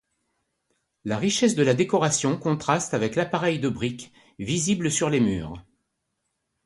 La 1.05 1.17
richesse 1.19 1.53
de 1.53 1.61
la 1.61 1.75
décoration 1.75 2.35
contraste 2.35 2.95
avec 2.95 3.15
l'appareil 3.15 3.59
de 3.59 3.69
briques 3.69 4.11
visible 4.39 4.89
sur 4.89 5.11
les 5.11 5.19
murs. 5.19 5.63